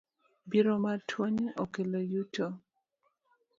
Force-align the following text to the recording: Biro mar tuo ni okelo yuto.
Biro 0.49 0.73
mar 0.83 0.97
tuo 1.09 1.25
ni 1.35 1.45
okelo 1.63 1.99
yuto. 2.11 2.47